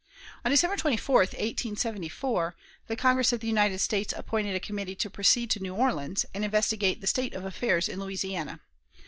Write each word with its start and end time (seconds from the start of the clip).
On 0.43 0.49
December 0.49 0.75
24, 0.77 1.15
1874, 1.19 2.55
the 2.87 2.95
Congress 2.95 3.31
of 3.31 3.39
the 3.39 3.45
United 3.45 3.77
States 3.77 4.15
appointed 4.17 4.55
a 4.55 4.59
committee 4.59 4.95
to 4.95 5.11
proceed 5.11 5.51
to 5.51 5.59
New 5.59 5.75
Orleans, 5.75 6.25
and 6.33 6.43
investigate 6.43 7.01
the 7.01 7.05
state 7.05 7.35
of 7.35 7.45
affairs 7.45 7.87
in 7.87 7.99
Louisiana. 7.99 8.61